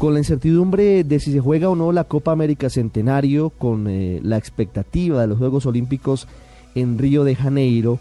Con 0.00 0.14
la 0.14 0.20
incertidumbre 0.20 1.04
de 1.04 1.20
si 1.20 1.30
se 1.30 1.40
juega 1.40 1.68
o 1.68 1.76
no 1.76 1.92
la 1.92 2.04
Copa 2.04 2.32
América 2.32 2.70
Centenario, 2.70 3.50
con 3.50 3.86
eh, 3.86 4.18
la 4.22 4.38
expectativa 4.38 5.20
de 5.20 5.26
los 5.26 5.36
Juegos 5.36 5.66
Olímpicos 5.66 6.26
en 6.74 6.96
Río 6.96 7.22
de 7.22 7.34
Janeiro 7.34 7.98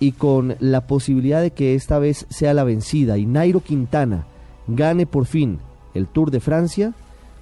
y 0.00 0.12
con 0.12 0.56
la 0.60 0.86
posibilidad 0.86 1.40
de 1.40 1.52
que 1.52 1.74
esta 1.74 1.98
vez 1.98 2.26
sea 2.28 2.52
la 2.52 2.64
vencida 2.64 3.16
y 3.16 3.24
Nairo 3.24 3.60
Quintana 3.60 4.26
gane 4.66 5.06
por 5.06 5.24
fin 5.24 5.60
el 5.94 6.08
Tour 6.08 6.30
de 6.30 6.40
Francia, 6.40 6.92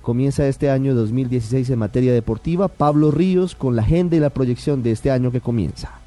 comienza 0.01 0.47
este 0.47 0.71
año 0.71 0.95
2016 0.95 1.69
en 1.69 1.81
materia 1.81 2.13
deportiva. 2.13 2.69
Pablo 2.69 3.11
Ríos 3.11 3.57
con 3.57 3.75
la 3.75 3.83
agenda 3.83 4.15
y 4.15 4.21
la 4.21 4.31
proyección 4.31 4.85
de 4.85 4.93
este 4.93 5.11
año 5.11 5.33
que 5.33 5.41
comienza. 5.41 5.98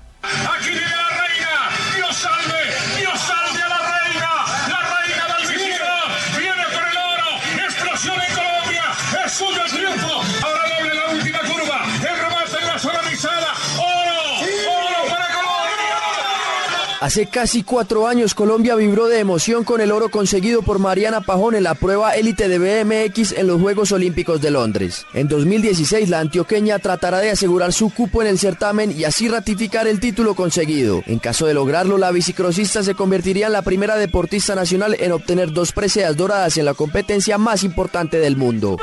Hace 17.02 17.26
casi 17.26 17.64
cuatro 17.64 18.06
años 18.06 18.36
Colombia 18.36 18.76
vibró 18.76 19.08
de 19.08 19.18
emoción 19.18 19.64
con 19.64 19.82
el 19.82 19.92
oro 19.92 20.10
conseguido 20.10 20.62
por 20.62 20.78
Mariana 20.78 21.22
Pajón 21.22 21.56
en 21.56 21.64
la 21.64 21.74
prueba 21.74 22.12
élite 22.12 22.48
de 22.48 22.60
BMX 22.60 23.32
en 23.32 23.48
los 23.48 23.60
Juegos 23.60 23.92
Olímpicos 23.92 24.40
de 24.40 24.52
Londres. 24.52 25.08
En 25.16 25.28
2016 25.28 26.10
la 26.10 26.20
antioqueña 26.20 26.78
tratará 26.78 27.18
de 27.18 27.32
asegurar 27.32 27.74
su 27.74 27.90
cupo 27.90 28.22
en 28.22 28.28
el 28.28 28.38
certamen 28.38 28.92
y 28.96 29.06
así 29.06 29.28
ratificar 29.28 29.88
el 29.88 30.00
título 30.00 30.36
conseguido. 30.36 31.02
En 31.08 31.18
caso 31.18 31.48
de 31.48 31.56
lograrlo, 31.56 31.98
la 31.98 32.12
bicicrosista 32.12 32.84
se 32.84 32.94
convertiría 32.94 33.48
en 33.48 33.54
la 33.54 33.64
primera 33.64 33.96
deportista 33.96 34.54
nacional 34.54 34.96
en 35.00 35.12
obtener 35.12 35.52
dos 35.54 35.72
preseas 35.72 36.16
doradas 36.16 36.58
en 36.58 36.66
la 36.66 36.76
competencia 36.76 37.40
más 37.40 37.64
importante 37.64 38.20
del 38.20 38.38
mundo. 38.38 38.78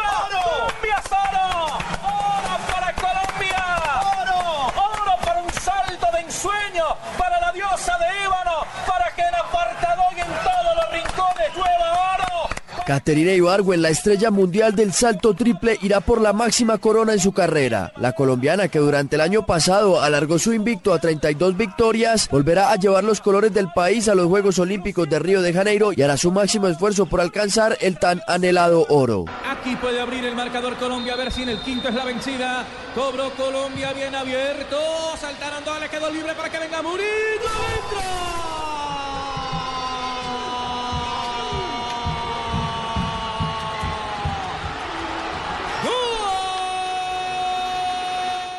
Caterina 12.88 13.34
Ibargüen, 13.34 13.82
la 13.82 13.90
estrella 13.90 14.30
mundial 14.30 14.74
del 14.74 14.94
salto 14.94 15.34
triple, 15.34 15.78
irá 15.82 16.00
por 16.00 16.22
la 16.22 16.32
máxima 16.32 16.78
corona 16.78 17.12
en 17.12 17.20
su 17.20 17.32
carrera. 17.32 17.92
La 17.98 18.14
colombiana, 18.14 18.68
que 18.68 18.78
durante 18.78 19.16
el 19.16 19.20
año 19.20 19.44
pasado 19.44 20.00
alargó 20.00 20.38
su 20.38 20.54
invicto 20.54 20.94
a 20.94 20.98
32 20.98 21.54
victorias, 21.54 22.30
volverá 22.30 22.72
a 22.72 22.76
llevar 22.76 23.04
los 23.04 23.20
colores 23.20 23.52
del 23.52 23.70
país 23.74 24.08
a 24.08 24.14
los 24.14 24.28
Juegos 24.28 24.58
Olímpicos 24.58 25.06
de 25.06 25.18
Río 25.18 25.42
de 25.42 25.52
Janeiro 25.52 25.90
y 25.94 26.00
hará 26.00 26.16
su 26.16 26.32
máximo 26.32 26.66
esfuerzo 26.66 27.04
por 27.04 27.20
alcanzar 27.20 27.76
el 27.82 27.98
tan 27.98 28.22
anhelado 28.26 28.86
oro. 28.88 29.26
Aquí 29.46 29.76
puede 29.76 30.00
abrir 30.00 30.24
el 30.24 30.34
marcador 30.34 30.74
Colombia, 30.76 31.12
a 31.12 31.16
ver 31.18 31.30
si 31.30 31.42
en 31.42 31.50
el 31.50 31.60
quinto 31.60 31.90
es 31.90 31.94
la 31.94 32.06
vencida. 32.06 32.64
Cobro 32.94 33.28
Colombia 33.36 33.92
bien 33.92 34.14
abierto. 34.14 34.78
Saltaron 35.20 35.62
dos, 35.62 35.78
le 35.78 35.90
quedó 35.90 36.10
libre 36.10 36.32
para 36.32 36.48
que 36.48 36.58
venga 36.58 36.80
Murillo 36.80 37.04
adentro. 37.04 38.47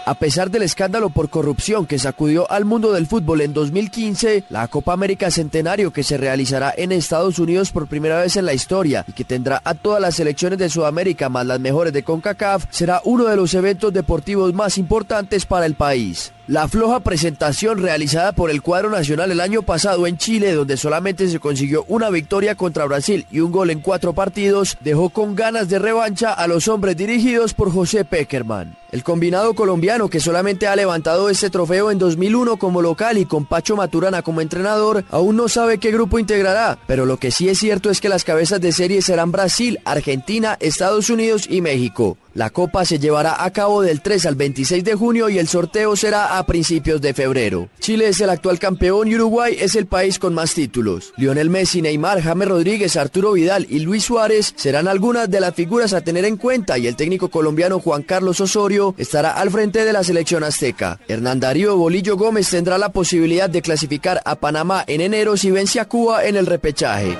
A 0.09 0.15
pesar 0.15 0.49
del 0.49 0.63
escándalo 0.63 1.11
por 1.11 1.29
corrupción 1.29 1.85
que 1.85 1.99
sacudió 1.99 2.51
al 2.51 2.65
mundo 2.65 2.91
del 2.91 3.05
fútbol 3.05 3.41
en 3.41 3.53
2015, 3.53 4.45
la 4.49 4.67
Copa 4.67 4.91
América 4.91 5.29
Centenario 5.29 5.93
que 5.93 6.01
se 6.01 6.17
realizará 6.17 6.73
en 6.75 6.91
Estados 6.91 7.37
Unidos 7.37 7.71
por 7.71 7.85
primera 7.85 8.19
vez 8.19 8.35
en 8.35 8.45
la 8.45 8.55
historia 8.55 9.05
y 9.07 9.11
que 9.11 9.23
tendrá 9.23 9.61
a 9.63 9.75
todas 9.75 10.01
las 10.01 10.15
selecciones 10.15 10.57
de 10.57 10.67
Sudamérica 10.67 11.29
más 11.29 11.45
las 11.45 11.59
mejores 11.59 11.93
de 11.93 12.01
CONCACAF, 12.01 12.65
será 12.71 13.03
uno 13.05 13.25
de 13.25 13.35
los 13.35 13.53
eventos 13.53 13.93
deportivos 13.93 14.51
más 14.51 14.79
importantes 14.79 15.45
para 15.45 15.67
el 15.67 15.75
país. 15.75 16.31
La 16.49 16.67
floja 16.67 17.01
presentación 17.01 17.77
realizada 17.77 18.31
por 18.31 18.49
el 18.49 18.63
cuadro 18.63 18.89
nacional 18.89 19.29
el 19.29 19.39
año 19.39 19.61
pasado 19.61 20.07
en 20.07 20.17
Chile, 20.17 20.53
donde 20.53 20.77
solamente 20.77 21.29
se 21.29 21.39
consiguió 21.39 21.85
una 21.87 22.09
victoria 22.09 22.55
contra 22.55 22.85
Brasil 22.85 23.27
y 23.29 23.41
un 23.41 23.51
gol 23.51 23.69
en 23.69 23.81
cuatro 23.81 24.13
partidos, 24.13 24.75
dejó 24.81 25.11
con 25.11 25.35
ganas 25.35 25.69
de 25.69 25.77
revancha 25.77 26.33
a 26.33 26.47
los 26.47 26.67
hombres 26.67 26.97
dirigidos 26.97 27.53
por 27.53 27.71
José 27.71 28.03
Peckerman. 28.03 28.75
El 28.91 29.03
combinado 29.03 29.53
colombiano, 29.53 30.09
que 30.09 30.19
solamente 30.19 30.65
ha 30.65 30.75
levantado 30.75 31.29
este 31.29 31.51
trofeo 31.51 31.91
en 31.91 31.99
2001 31.99 32.57
como 32.57 32.81
local 32.81 33.19
y 33.19 33.25
con 33.25 33.45
Pacho 33.45 33.75
Maturana 33.75 34.23
como 34.23 34.41
entrenador, 34.41 35.05
aún 35.11 35.35
no 35.35 35.49
sabe 35.49 35.77
qué 35.77 35.91
grupo 35.91 36.17
integrará, 36.17 36.79
pero 36.87 37.05
lo 37.05 37.17
que 37.17 37.29
sí 37.29 37.47
es 37.47 37.59
cierto 37.59 37.91
es 37.91 38.01
que 38.01 38.09
las 38.09 38.23
cabezas 38.23 38.59
de 38.59 38.71
serie 38.71 39.03
serán 39.03 39.31
Brasil, 39.31 39.77
Argentina, 39.85 40.57
Estados 40.59 41.11
Unidos 41.11 41.45
y 41.47 41.61
México. 41.61 42.17
La 42.35 42.51
copa 42.51 42.85
se 42.85 42.99
llevará 42.99 43.43
a 43.43 43.51
cabo 43.51 43.81
del 43.81 44.01
3 44.01 44.27
al 44.27 44.35
26 44.35 44.83
de 44.83 44.93
junio 44.95 45.29
y 45.29 45.39
el 45.39 45.47
sorteo 45.47 45.95
será 45.95 46.37
a 46.37 46.45
principios 46.45 47.01
de 47.01 47.13
febrero. 47.13 47.69
Chile 47.79 48.07
es 48.07 48.21
el 48.21 48.29
actual 48.29 48.59
campeón 48.59 49.07
y 49.07 49.15
Uruguay 49.15 49.57
es 49.59 49.75
el 49.75 49.87
país 49.87 50.19
con 50.19 50.35
más 50.35 50.53
títulos. 50.53 51.11
Lionel 51.17 51.49
Messi, 51.49 51.81
Neymar, 51.81 52.21
James 52.21 52.47
Rodríguez, 52.47 52.97
Arturo 52.97 53.31
Vidal 53.31 53.65
y 53.67 53.79
Luis 53.79 54.03
Suárez 54.03 54.53
serán 54.55 54.87
algunas 54.87 55.29
de 55.29 55.39
las 55.39 55.55
figuras 55.55 55.93
a 55.93 56.01
tener 56.01 56.23
en 56.25 56.37
cuenta 56.37 56.77
y 56.77 56.85
el 56.85 56.95
técnico 56.95 57.29
colombiano 57.29 57.79
Juan 57.79 58.03
Carlos 58.03 58.39
Osorio 58.41 58.93
estará 58.97 59.31
al 59.31 59.49
frente 59.49 59.83
de 59.83 59.93
la 59.93 60.03
selección 60.03 60.43
azteca. 60.43 60.99
Hernán 61.07 61.39
Darío 61.39 61.77
Bolillo 61.77 62.15
Gómez 62.15 62.49
tendrá 62.49 62.77
la 62.77 62.89
posibilidad 62.89 63.49
de 63.49 63.63
clasificar 63.63 64.21
a 64.23 64.35
Panamá 64.35 64.83
en 64.85 65.01
enero 65.01 65.35
si 65.35 65.49
vence 65.49 65.79
a 65.79 65.85
Cuba 65.85 66.25
en 66.25 66.35
el 66.35 66.45
repechaje. 66.45 67.17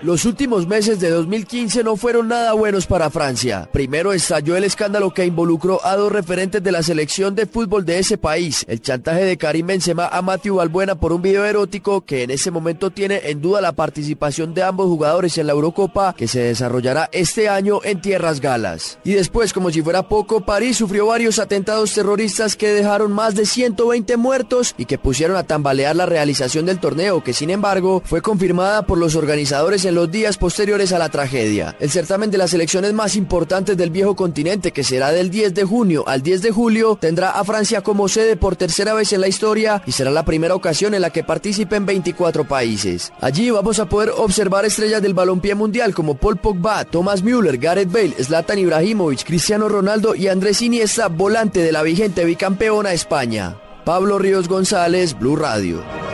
Los 0.00 0.24
últimos 0.26 0.68
meses 0.68 1.00
de 1.00 1.10
2015 1.10 1.82
no 1.82 1.96
fueron 1.96 2.28
nada 2.28 2.52
buenos 2.52 2.86
para 2.86 3.10
Francia. 3.10 3.68
Primero 3.72 4.12
estalló 4.12 4.56
el 4.56 4.62
escándalo 4.62 5.12
que 5.12 5.26
involucró 5.26 5.84
a 5.84 5.96
dos 5.96 6.12
referentes 6.12 6.62
de 6.62 6.70
la 6.70 6.84
selección 6.84 7.34
de 7.34 7.46
fútbol 7.46 7.84
de 7.84 7.98
ese 7.98 8.16
país, 8.16 8.64
el 8.68 8.80
chantaje 8.80 9.24
de 9.24 9.36
Karim 9.36 9.66
Benzema 9.66 10.06
a 10.06 10.22
Matthew 10.22 10.54
Balbuena 10.54 10.94
por 10.94 11.12
un 11.12 11.20
video 11.20 11.44
erótico 11.44 12.02
que 12.02 12.22
en 12.22 12.30
ese 12.30 12.52
momento 12.52 12.90
tiene 12.90 13.22
en 13.24 13.40
duda 13.42 13.60
la 13.60 13.72
participación 13.72 14.54
de 14.54 14.62
ambos 14.62 14.86
jugadores 14.86 15.36
en 15.36 15.48
la 15.48 15.52
Eurocopa 15.54 16.14
que 16.16 16.28
se 16.28 16.38
desarrollará 16.42 17.08
este 17.10 17.48
año 17.48 17.80
en 17.82 18.00
tierras 18.00 18.40
galas. 18.40 19.00
Y 19.02 19.14
después, 19.14 19.52
como 19.52 19.72
si 19.72 19.82
fuera 19.82 20.08
poco, 20.08 20.46
París 20.46 20.76
sufrió 20.76 21.06
varios 21.06 21.40
atentados 21.40 21.92
terroristas 21.92 22.54
que 22.54 22.68
dejaron 22.68 23.10
más 23.10 23.34
de 23.34 23.46
120 23.46 24.16
muertos 24.16 24.76
y 24.78 24.84
que 24.84 24.96
pusieron 24.96 25.36
a 25.36 25.42
tambalear 25.42 25.96
la 25.96 26.06
realización 26.06 26.66
del 26.66 26.78
torneo, 26.78 27.24
que 27.24 27.32
sin 27.32 27.50
embargo 27.50 28.00
fue 28.04 28.22
confirmada 28.22 28.82
por 28.82 28.98
los 28.98 29.16
organizadores 29.16 29.87
en 29.88 29.94
los 29.94 30.10
días 30.10 30.38
posteriores 30.38 30.92
a 30.92 30.98
la 30.98 31.08
tragedia. 31.08 31.74
El 31.80 31.90
certamen 31.90 32.30
de 32.30 32.38
las 32.38 32.54
elecciones 32.54 32.92
más 32.92 33.16
importantes 33.16 33.76
del 33.76 33.90
viejo 33.90 34.14
continente, 34.14 34.72
que 34.72 34.84
será 34.84 35.10
del 35.10 35.30
10 35.30 35.54
de 35.54 35.64
junio 35.64 36.04
al 36.06 36.22
10 36.22 36.42
de 36.42 36.50
julio, 36.50 36.96
tendrá 37.00 37.30
a 37.30 37.44
Francia 37.44 37.82
como 37.82 38.08
sede 38.08 38.36
por 38.36 38.56
tercera 38.56 38.94
vez 38.94 39.12
en 39.12 39.20
la 39.20 39.28
historia 39.28 39.82
y 39.86 39.92
será 39.92 40.10
la 40.10 40.24
primera 40.24 40.54
ocasión 40.54 40.94
en 40.94 41.02
la 41.02 41.10
que 41.10 41.24
participen 41.24 41.86
24 41.86 42.46
países. 42.46 43.12
Allí 43.20 43.50
vamos 43.50 43.78
a 43.78 43.88
poder 43.88 44.10
observar 44.16 44.64
estrellas 44.64 45.02
del 45.02 45.14
balompié 45.14 45.54
mundial 45.54 45.94
como 45.94 46.14
Paul 46.14 46.36
Pogba, 46.36 46.84
Thomas 46.84 47.22
Müller, 47.22 47.58
Gareth 47.58 47.90
Bale, 47.90 48.14
Zlatan 48.22 48.58
Ibrahimovic, 48.58 49.24
Cristiano 49.24 49.68
Ronaldo 49.68 50.14
y 50.14 50.28
Andrés 50.28 50.62
Iniesta, 50.62 51.08
volante 51.08 51.60
de 51.60 51.72
la 51.72 51.82
vigente 51.82 52.24
bicampeona 52.24 52.92
España. 52.92 53.56
Pablo 53.84 54.18
Ríos 54.18 54.48
González, 54.48 55.18
Blue 55.18 55.36
Radio. 55.36 56.07